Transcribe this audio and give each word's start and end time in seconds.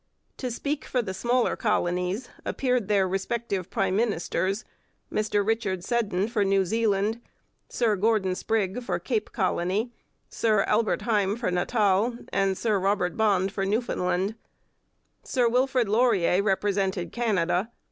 To 0.37 0.49
speak 0.49 0.85
for 0.85 1.03
the 1.03 1.13
smaller 1.13 1.55
colonies 1.55 2.27
appeared 2.43 2.87
their 2.87 3.07
respective 3.07 3.69
prime 3.69 3.95
ministers 3.97 4.65
Mr 5.13 5.45
Richard 5.45 5.83
Seddon 5.83 6.27
for 6.27 6.43
New 6.43 6.65
Zealand, 6.65 7.21
Sir 7.69 7.95
Gordon 7.95 8.33
Sprigg 8.33 8.81
for 8.81 8.97
Cape 8.97 9.31
Colony, 9.31 9.93
Sir 10.27 10.63
Albert 10.63 11.03
Hime 11.03 11.35
for 11.35 11.51
Natal, 11.51 12.17
and 12.33 12.57
Sir 12.57 12.79
Robert 12.79 13.15
Bond 13.15 13.51
for 13.51 13.63
Newfoundland. 13.63 14.33
Sir 15.23 15.47
Wilfrid 15.47 15.87
Laurier 15.87 16.41
represented 16.41 17.11
Canada. 17.11 17.69